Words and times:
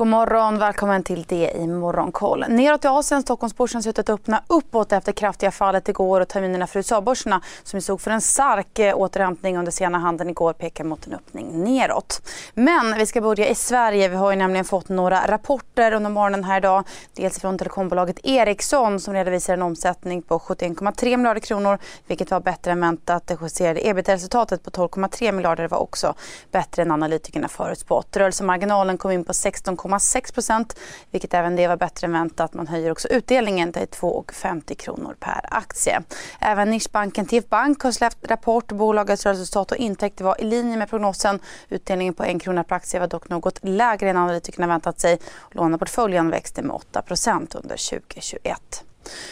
God 0.00 0.08
morgon, 0.08 0.58
välkommen 0.58 1.02
till 1.02 1.24
det 1.28 1.50
i 1.50 1.66
Morgonkoll. 1.66 2.44
Neråt 2.48 2.84
i 2.84 2.88
Asien, 2.88 3.22
Stockholmsbörsen 3.22 3.82
ser 3.82 3.90
ut 3.90 3.98
att 3.98 4.10
öppna 4.10 4.42
uppåt 4.46 4.92
efter 4.92 5.12
kraftiga 5.12 5.50
fallet 5.50 5.88
igår 5.88 6.20
och 6.20 6.28
terminerna 6.28 6.66
för 6.66 6.78
USA-börserna 6.78 7.40
som 7.62 7.80
stod 7.80 8.00
för 8.00 8.10
en 8.10 8.20
stark 8.20 8.78
eh, 8.78 8.96
återhämtning 8.96 9.58
under 9.58 9.72
sena 9.72 9.98
handeln 9.98 10.30
igår 10.30 10.52
pekar 10.52 10.84
mot 10.84 11.06
en 11.06 11.14
öppning 11.14 11.64
neråt. 11.64 12.22
Men 12.54 12.98
vi 12.98 13.06
ska 13.06 13.20
börja 13.20 13.48
i 13.48 13.54
Sverige. 13.54 14.08
Vi 14.08 14.16
har 14.16 14.30
ju 14.30 14.36
nämligen 14.36 14.64
fått 14.64 14.88
några 14.88 15.26
rapporter 15.26 15.92
under 15.92 16.10
morgonen 16.10 16.44
här 16.44 16.58
idag. 16.58 16.84
Dels 17.14 17.40
från 17.40 17.58
telekombolaget 17.58 18.26
Ericsson 18.26 19.00
som 19.00 19.14
redovisar 19.14 19.54
en 19.54 19.62
omsättning 19.62 20.22
på 20.22 20.38
71,3 20.38 21.16
miljarder 21.16 21.40
kronor 21.40 21.78
vilket 22.06 22.30
var 22.30 22.40
bättre 22.40 22.72
än 22.72 22.80
väntat. 22.80 23.26
Det 23.26 23.38
justerade 23.40 23.88
ebit-resultatet 23.88 24.64
på 24.64 24.70
12,3 24.70 25.32
miljarder 25.32 25.68
var 25.68 25.78
också 25.78 26.14
bättre 26.50 26.82
än 26.82 26.90
analytikerna 26.90 27.48
förutspått. 27.48 28.16
Rörelsemarginalen 28.16 28.98
kom 28.98 29.10
in 29.10 29.24
på 29.24 29.34
16 29.34 29.76
2,6 29.98 30.34
procent 30.34 30.78
vilket 31.10 31.34
även 31.34 31.56
det 31.56 31.68
var 31.68 31.76
bättre 31.76 32.06
än 32.06 32.12
väntat. 32.12 32.54
Man 32.54 32.66
höjer 32.66 32.92
också 32.92 33.08
utdelningen 33.08 33.72
till 33.72 33.82
2,50 33.82 34.74
kronor 34.74 35.16
per 35.20 35.40
aktie. 35.50 36.02
Även 36.40 36.70
nischbanken 36.70 37.26
TF 37.26 37.48
Bank 37.48 37.82
har 37.82 37.92
släppt 37.92 38.30
rapport. 38.30 38.72
Bolagets 38.72 39.26
resultat 39.26 39.70
och 39.72 39.76
intäkter 39.76 40.24
var 40.24 40.40
i 40.40 40.44
linje 40.44 40.76
med 40.76 40.90
prognosen. 40.90 41.40
Utdelningen 41.68 42.14
på 42.14 42.24
1 42.24 42.42
krona 42.42 42.64
per 42.64 42.76
aktie 42.76 43.00
var 43.00 43.06
dock 43.06 43.28
något 43.28 43.58
lägre 43.62 44.10
än 44.10 44.16
analytikerna 44.16 44.66
väntat 44.66 45.00
sig. 45.00 45.18
Låneportföljen 45.50 46.30
växte 46.30 46.62
med 46.62 46.76
8% 46.92 47.56
under 47.56 47.90
2021. 47.90 48.84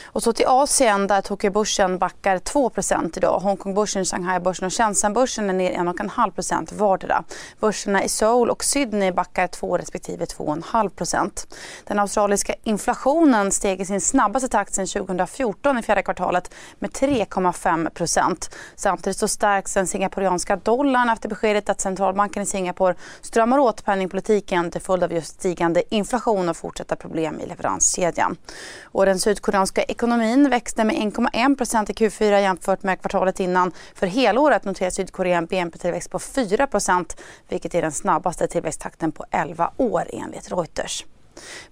Och 0.04 0.22
så 0.22 0.32
till 0.32 0.46
Asien 0.46 1.06
där 1.06 1.20
Tokyobörsen 1.20 1.98
backar 1.98 2.38
2% 2.38 3.16
idag. 3.16 3.40
Hongkongbörsen, 3.40 4.04
Shanghai-börsen 4.04 4.66
och 4.66 4.72
Shenzhenbörsen 4.72 5.50
är 5.50 5.54
ner 5.54 5.72
1,5% 5.72 6.74
vardera. 6.74 7.24
Börserna 7.60 8.04
i 8.04 8.08
Seoul 8.08 8.50
och 8.50 8.64
Sydney 8.64 9.12
backar 9.12 9.46
2 9.46 9.78
respektive 9.78 10.24
2,5% 10.24 11.46
Den 11.84 11.98
australiska 11.98 12.54
inflationen 12.62 13.52
steg 13.52 13.80
i 13.80 13.84
sin 13.84 14.00
snabbaste 14.00 14.48
takt 14.48 14.74
sedan 14.74 14.86
2014 14.86 15.78
i 15.78 15.82
fjärde 15.82 16.02
kvartalet 16.02 16.54
med 16.78 16.90
3,5% 16.90 18.50
Samtidigt 18.76 19.18
så 19.18 19.28
stärks 19.28 19.74
den 19.74 19.86
singaporianska 19.86 20.56
dollarn 20.56 21.08
efter 21.08 21.28
beskedet 21.28 21.68
att 21.68 21.80
centralbanken 21.80 22.42
i 22.42 22.46
Singapore 22.46 22.94
stramar 23.20 23.58
åt 23.58 23.84
penningpolitiken 23.84 24.70
till 24.70 24.80
följd 24.80 25.04
av 25.04 25.12
just 25.12 25.34
stigande 25.34 25.94
inflation 25.94 26.48
och 26.48 26.56
fortsatta 26.56 26.96
problem 26.96 27.40
i 27.40 27.46
leveranskedjan. 27.46 28.36
Och 28.84 29.06
den 29.06 29.18
sydkoreanska 29.18 29.67
amerikanska 29.68 29.82
ekonomin 29.82 30.50
växte 30.50 30.84
med 30.84 30.96
1,1% 30.96 31.90
i 31.90 31.94
Q4 31.94 32.40
jämfört 32.40 32.82
med 32.82 33.00
kvartalet 33.00 33.40
innan. 33.40 33.72
För 33.94 34.06
helåret 34.06 34.64
noterar 34.64 34.90
Sydkorea 34.90 35.38
en 35.38 35.46
BNP-tillväxt 35.46 36.10
på 36.10 36.18
4% 36.18 37.16
vilket 37.48 37.74
är 37.74 37.82
den 37.82 37.92
snabbaste 37.92 38.46
tillväxttakten 38.46 39.12
på 39.12 39.24
11 39.30 39.70
år 39.76 40.04
enligt 40.12 40.50
Reuters. 40.50 41.04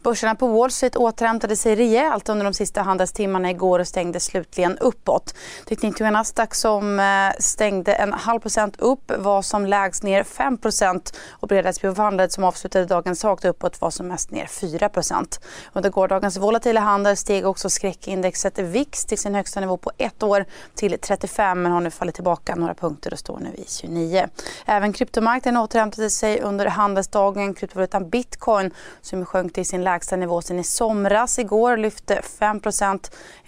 Börserna 0.03 0.34
på 0.34 0.47
Wall 0.47 0.70
Street 0.70 0.97
återhämtade 0.97 1.56
sig 1.56 1.77
rejält 1.77 2.28
under 2.28 2.45
de 2.45 2.55
sista 2.55 2.83
handelstimmarna 2.83 3.50
igår 3.50 3.78
och 3.78 3.89
stängde 3.89 4.20
slutligen 4.20 4.78
uppåt. 4.78 5.34
Tekniktunga 5.69 6.11
Nasdaq 6.11 6.55
som 6.55 7.00
eh, 7.00 7.06
stängde 7.39 7.92
en 7.92 8.12
halv 8.12 8.41
procent 8.41 8.81
upp 8.81 9.12
var 9.19 9.42
som 9.42 9.67
lägst 9.67 10.03
ner 10.03 10.22
5% 10.22 11.14
och 11.31 11.48
Bredasbjörnhandel 11.48 12.31
som 12.31 12.44
avslutade 12.44 12.84
dagen 12.84 13.17
svagt 13.17 13.44
uppåt 13.44 13.81
var 13.81 13.91
som 13.91 14.09
mest 14.09 14.31
ner 14.31 14.47
4% 14.47 15.41
Under 15.72 15.91
gårdagens 15.91 16.37
volatila 16.37 16.81
handel 16.81 17.17
steg 17.17 17.47
också 17.47 17.70
skräckindexet 17.70 18.59
VIX 18.59 19.05
till 19.05 19.19
sin 19.19 19.34
högsta 19.34 19.61
nivå 19.61 19.77
på 19.77 19.92
ett 19.98 20.22
år 20.22 20.44
till 20.75 20.98
35 21.00 21.62
men 21.62 21.72
har 21.72 21.81
nu 21.81 21.91
fallit 21.91 22.14
tillbaka 22.14 22.55
några 22.55 22.75
punkter 22.75 23.12
och 23.12 23.19
står 23.19 23.39
nu 23.39 23.48
i 23.55 23.64
29. 23.69 24.28
Även 24.64 24.92
kryptomarknaden 24.92 25.61
återhämtade 25.61 26.11
sig 26.11 26.41
under 26.41 26.67
handelsdagen. 26.67 27.55
Kryptovalutan 27.55 28.09
bitcoin 28.11 28.70
som 29.00 29.25
sjönk 29.25 29.56
till 29.57 29.67
sin 29.67 29.85
lägsta 29.85 30.17
nivå 30.17 30.43
sen 30.43 30.59
i 30.59 30.65
somras. 30.65 31.39
Igår 31.39 31.77
lyfte 31.77 32.23
5 32.39 32.61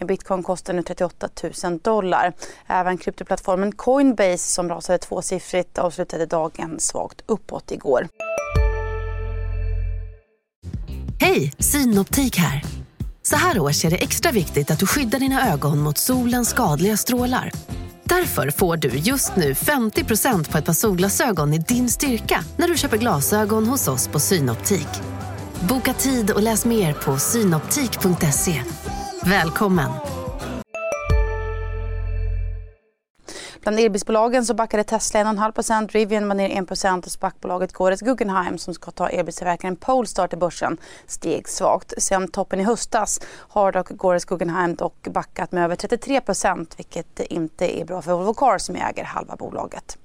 bitcoin 0.06 0.42
kostar 0.42 0.74
nu 0.74 0.82
38 0.82 1.28
000 1.64 1.78
dollar. 1.78 2.32
Även 2.66 2.98
kryptoplattformen 2.98 3.72
Coinbase 3.72 4.38
som 4.38 4.68
rasade 4.68 4.98
tvåsiffrigt 4.98 5.78
avslutade 5.78 6.26
dagen 6.26 6.80
svagt 6.80 7.22
uppåt 7.26 7.70
igår. 7.70 8.08
Hej, 11.20 11.52
Synoptik 11.58 12.36
här. 12.36 12.64
Så 13.22 13.36
här 13.36 13.60
års 13.60 13.84
är 13.84 13.90
det 13.90 13.96
extra 13.96 14.32
viktigt 14.32 14.70
att 14.70 14.78
du 14.78 14.86
skyddar 14.86 15.18
dina 15.18 15.52
ögon 15.52 15.78
mot 15.78 15.98
solens 15.98 16.48
skadliga 16.48 16.96
strålar. 16.96 17.52
Därför 18.04 18.50
får 18.50 18.76
du 18.76 18.88
just 18.88 19.36
nu 19.36 19.52
50% 19.52 20.52
på 20.52 20.58
ett 20.58 20.64
par 20.64 20.72
solglasögon 20.72 21.54
i 21.54 21.58
din 21.58 21.88
styrka 21.88 22.44
när 22.56 22.68
du 22.68 22.76
köper 22.76 22.96
glasögon 22.96 23.66
hos 23.66 23.88
oss 23.88 24.08
på 24.08 24.20
Synoptik. 24.20 25.17
Boka 25.62 25.92
tid 25.92 26.30
och 26.30 26.42
läs 26.42 26.64
mer 26.64 26.92
på 26.92 27.16
synoptik.se. 27.16 28.62
Välkommen! 29.22 29.90
Bland 33.60 33.78
elbilsbolagen 33.78 34.46
så 34.46 34.54
backade 34.54 34.84
Tesla 34.84 35.20
1,5 35.20 35.88
Rivian 35.88 36.28
var 36.28 36.34
ner 36.34 36.48
1% 36.48 37.04
och 37.04 37.10
SPAC-bolaget 37.10 37.72
Gores 37.72 38.00
Guggenheim 38.00 38.58
som 38.58 38.74
ska 38.74 38.90
ta 38.90 39.08
elbilstillverkaren 39.08 39.76
Polestar 39.76 40.28
till 40.28 40.38
börsen 40.38 40.76
steg 41.06 41.48
svagt. 41.48 41.94
Sen 41.98 42.28
toppen 42.28 42.60
i 42.60 42.64
höstas 42.64 43.20
har 43.30 43.72
dock 43.72 43.88
Gores 43.88 44.24
Guggenheim 44.24 44.74
dock 44.74 45.08
backat 45.08 45.52
med 45.52 45.64
över 45.64 45.76
33% 45.76 46.72
vilket 46.76 47.20
inte 47.20 47.80
är 47.80 47.84
bra 47.84 48.02
för 48.02 48.12
Volvo 48.12 48.34
Cars 48.34 48.62
som 48.62 48.76
äger 48.76 49.04
halva 49.04 49.36
bolaget. 49.36 49.98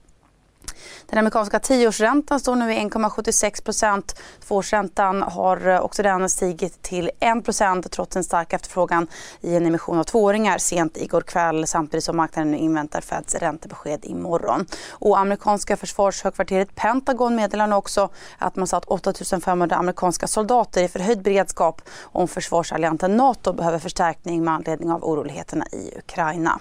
Den 1.09 1.19
amerikanska 1.19 1.59
tioårsräntan 1.59 2.39
står 2.39 2.55
nu 2.55 2.73
i 2.73 2.77
1,76 2.77 3.63
procent. 3.63 4.19
Tvåårsräntan 4.47 5.21
har 5.21 5.67
eh, 5.67 5.79
också 5.79 6.03
den 6.03 6.29
stigit 6.29 6.81
till 6.81 7.11
1 7.19 7.45
procent 7.45 7.91
trots 7.91 8.15
en 8.15 8.23
stark 8.23 8.53
efterfrågan 8.53 9.07
i 9.41 9.55
en 9.55 9.65
emission 9.65 9.99
av 9.99 10.03
tvååringar 10.03 10.57
sent 10.57 10.97
igår 10.97 11.21
kväll 11.21 11.67
samtidigt 11.67 12.03
som 12.03 12.17
marknaden 12.17 12.51
nu 12.51 12.57
inväntar 12.57 13.01
Feds 13.01 13.35
räntebesked 13.35 14.05
imorgon. 14.05 14.65
Och 14.89 15.19
amerikanska 15.19 15.77
försvarshögkvarteret 15.77 16.75
Pentagon 16.75 17.35
meddelar 17.35 17.67
nu 17.67 17.75
också 17.75 18.09
att 18.37 18.55
man 18.55 18.67
satt 18.67 18.85
8 18.85 19.13
500 19.45 19.75
amerikanska 19.75 20.27
soldater 20.27 20.83
i 20.83 20.87
förhöjd 20.87 21.21
beredskap 21.21 21.81
om 22.01 22.27
försvarsalliansen 22.27 23.17
Nato 23.17 23.53
behöver 23.53 23.79
förstärkning 23.79 24.43
med 24.43 24.53
anledning 24.53 24.91
av 24.91 25.03
oroligheterna 25.03 25.65
i 25.71 25.97
Ukraina. 25.97 26.59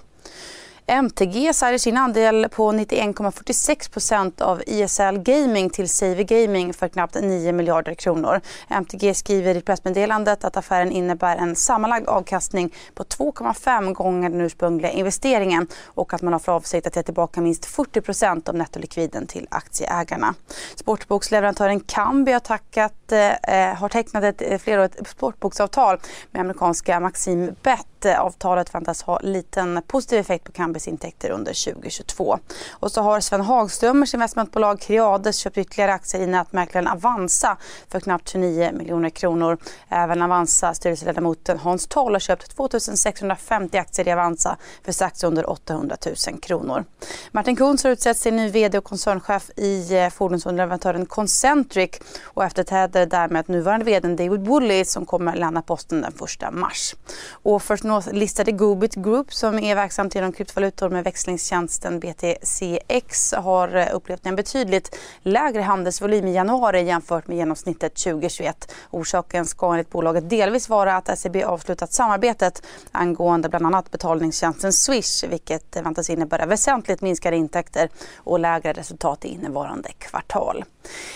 MTG 0.86 1.54
säljer 1.54 1.78
sin 1.78 1.96
andel 1.96 2.48
på 2.48 2.72
91,46% 2.72 4.42
av 4.42 4.62
ISL 4.66 5.18
Gaming 5.18 5.70
till 5.70 5.88
Savvy 5.88 6.24
Gaming 6.24 6.74
för 6.74 6.88
knappt 6.88 7.14
9 7.14 7.52
miljarder 7.52 7.94
kronor. 7.94 8.40
MTG 8.68 9.14
skriver 9.14 9.54
i 9.56 9.60
pressmeddelandet 9.60 10.44
att 10.44 10.56
affären 10.56 10.92
innebär 10.92 11.36
en 11.36 11.56
sammanlagd 11.56 12.08
avkastning 12.08 12.74
på 12.94 13.04
2,5 13.04 13.92
gånger 13.92 14.30
den 14.30 14.40
ursprungliga 14.40 14.90
investeringen 14.90 15.66
och 15.86 16.14
att 16.14 16.22
man 16.22 16.32
har 16.32 16.40
för 16.40 16.52
avsikt 16.52 16.86
att 16.86 16.96
ge 16.96 17.02
tillbaka 17.02 17.40
minst 17.40 17.66
40% 17.76 18.48
av 18.48 18.54
nettolikviden 18.54 19.26
till 19.26 19.46
aktieägarna. 19.50 20.34
Sportboksleverantören 20.74 21.80
Kambi 21.80 22.32
har, 22.32 22.40
tackat, 22.40 23.12
eh, 23.12 23.74
har 23.74 23.88
tecknat 23.88 24.24
ett 24.24 24.42
eh, 24.42 24.58
flerårigt 24.58 25.08
sportboksavtal 25.08 25.98
med 26.30 26.40
amerikanska 26.40 27.00
Maxim 27.00 27.54
Bet 27.62 27.86
Avtalet 28.06 28.74
väntas 28.74 29.02
ha 29.02 29.18
liten 29.18 29.82
positiv 29.86 30.18
effekt 30.18 30.44
på 30.44 30.52
Kambi 30.52 30.71
intäkter 30.80 31.30
under 31.30 31.72
2022. 31.72 32.38
Och 32.70 32.92
så 32.92 33.02
har 33.02 33.20
Sven 33.20 33.40
Hagströmers 33.40 34.14
investmentbolag 34.14 34.80
Creades 34.80 35.36
köpt 35.36 35.58
ytterligare 35.58 35.92
aktier 35.92 36.22
i 36.22 36.26
nätmäklaren 36.26 36.88
Avanza 36.88 37.56
för 37.88 38.00
knappt 38.00 38.28
29 38.28 38.72
miljoner 38.72 39.10
kronor. 39.10 39.58
Även 39.88 40.22
Avanza 40.22 40.74
styrelseledamoten 40.74 41.58
Hans 41.58 41.86
Toll 41.86 42.12
har 42.12 42.20
köpt 42.20 42.56
2 42.56 42.68
650 42.80 43.78
aktier 43.78 44.08
i 44.08 44.12
Avanza 44.12 44.56
för 44.84 44.92
strax 44.92 45.24
under 45.24 45.50
800 45.50 45.96
000 46.30 46.40
kronor. 46.40 46.84
Martin 47.30 47.56
Kunz 47.56 47.84
har 47.84 47.90
utsetts 47.90 48.22
till 48.22 48.34
ny 48.34 48.48
vd 48.48 48.78
och 48.78 48.84
koncernchef 48.84 49.50
i 49.56 49.96
eh, 49.96 50.10
fordonsunderleverantören 50.10 51.06
Concentric 51.06 51.90
och 52.24 52.44
efterträder 52.44 53.06
därmed 53.06 53.48
nuvarande 53.48 53.84
vd 53.84 54.08
David 54.08 54.46
Woolley 54.46 54.84
som 54.84 55.06
kommer 55.06 55.36
lämna 55.36 55.62
posten 55.62 56.00
den 56.00 56.12
1 56.12 56.54
mars. 56.54 56.94
Och 57.30 57.62
First 57.62 57.84
listade 58.12 58.52
Goobit 58.52 58.94
Group 58.94 59.34
som 59.34 59.58
är 59.58 59.74
verksamt 59.74 60.14
inom 60.14 60.32
kryptovalutor 60.62 60.88
med 60.90 61.04
växlingstjänsten 61.04 62.00
BTCX 62.00 63.32
har 63.32 63.92
upplevt 63.92 64.26
en 64.26 64.36
betydligt 64.36 64.96
lägre 65.22 65.62
handelsvolym 65.62 66.26
i 66.26 66.34
januari 66.34 66.82
jämfört 66.82 67.26
med 67.28 67.36
genomsnittet 67.36 67.94
2021. 67.94 68.74
Orsaken 68.90 69.46
ska 69.46 69.72
enligt 69.72 69.90
bolaget 69.90 70.30
delvis 70.30 70.68
vara 70.68 70.96
att 70.96 71.18
SEB 71.18 71.36
avslutat 71.36 71.92
samarbetet 71.92 72.62
angående 72.92 73.48
bland 73.48 73.66
annat 73.66 73.90
betalningstjänsten 73.90 74.72
Swish 74.72 75.24
vilket 75.28 75.76
väntas 75.76 76.10
innebära 76.10 76.46
väsentligt 76.46 77.00
minskade 77.00 77.36
intäkter 77.36 77.88
och 78.16 78.40
lägre 78.40 78.72
resultat 78.72 79.24
i 79.24 79.28
innevarande 79.28 79.88
kvartal. 79.98 80.64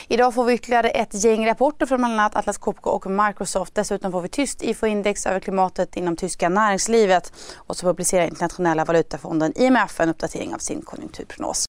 Idag 0.08 0.34
får 0.34 0.44
vi 0.44 0.54
ytterligare 0.54 0.90
ett 0.90 1.24
gäng 1.24 1.46
rapporter 1.46 1.86
från 1.86 1.98
bland 1.98 2.12
annat 2.12 2.36
Atlas 2.36 2.58
Copco 2.58 2.90
och 2.90 3.06
Microsoft. 3.06 3.74
Dessutom 3.74 4.12
får 4.12 4.20
vi 4.20 4.28
tyst 4.28 4.62
IFO-index 4.62 5.26
över 5.26 5.40
klimatet 5.40 5.96
inom 5.96 6.16
tyska 6.16 6.48
näringslivet 6.48 7.32
och 7.56 7.76
så 7.76 7.86
publicerar 7.86 8.24
Internationella 8.24 8.84
valutafonden 8.84 9.35
IMF 9.56 10.00
en 10.00 10.08
uppdatering 10.08 10.54
av 10.54 10.58
sin 10.58 10.82
konjunkturprognos. 10.82 11.64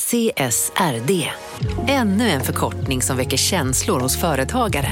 CSRD. 0.00 1.30
Ännu 1.88 2.28
en 2.28 2.40
förkortning 2.40 3.02
som 3.02 3.16
väcker 3.16 3.36
känslor 3.36 4.00
hos 4.00 4.20
företagare. 4.20 4.90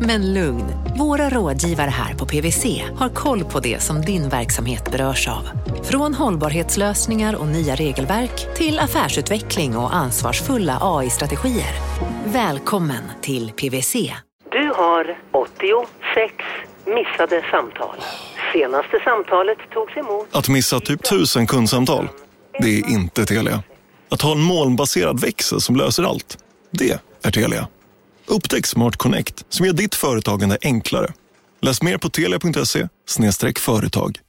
Men 0.00 0.34
lugn, 0.34 0.64
våra 0.98 1.28
rådgivare 1.28 1.90
här 1.90 2.14
på 2.14 2.26
PWC 2.26 2.64
har 2.96 3.08
koll 3.08 3.44
på 3.44 3.60
det 3.60 3.82
som 3.82 4.00
din 4.00 4.28
verksamhet 4.28 4.92
berörs 4.92 5.28
av. 5.28 5.48
Från 5.84 6.14
hållbarhetslösningar 6.14 7.34
och 7.34 7.46
nya 7.46 7.74
regelverk 7.74 8.54
till 8.56 8.78
affärsutveckling 8.78 9.76
och 9.76 9.94
ansvarsfulla 9.94 10.78
AI-strategier. 10.80 11.74
Välkommen 12.24 13.02
till 13.20 13.52
PWC. 13.52 14.14
Du 14.50 14.72
har 14.76 15.18
86 15.32 16.34
missade 16.86 17.44
samtal. 17.50 17.96
Senaste 18.52 19.00
samtalet 19.04 19.58
togs 19.74 19.96
emot... 19.96 20.28
Att 20.32 20.48
missa 20.48 20.80
typ 20.80 21.02
tusen 21.02 21.46
kundsamtal, 21.46 22.08
det 22.58 22.78
är 22.78 22.90
inte 22.90 23.26
Telia. 23.26 23.62
Att 24.08 24.22
ha 24.22 24.32
en 24.32 24.40
molnbaserad 24.40 25.20
växel 25.20 25.60
som 25.60 25.76
löser 25.76 26.02
allt, 26.02 26.38
det 26.70 27.00
är 27.22 27.30
Telia. 27.30 27.68
Upptäck 28.26 28.66
Smart 28.66 28.96
Connect 28.96 29.44
som 29.48 29.66
gör 29.66 29.72
ditt 29.72 29.94
företagande 29.94 30.58
enklare. 30.62 31.12
Läs 31.62 31.82
mer 31.82 31.98
på 31.98 32.08
telia.se 32.08 32.88
företag. 33.58 34.20